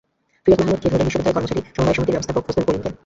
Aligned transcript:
ফিরোজ 0.43 0.59
মাহমুদ 0.61 0.79
গিয়ে 0.81 0.91
ধরলেন 0.93 1.07
বিশ্ববিদ্যালয় 1.07 1.35
কর্মচারী 1.37 1.61
সমবায় 1.75 1.95
সমিতির 1.97 2.13
ব্যবস্থাপক 2.15 2.41
ফজলুল 2.47 2.65
করিমকে। 2.67 2.89